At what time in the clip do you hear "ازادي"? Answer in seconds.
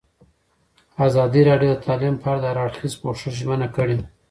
1.07-1.41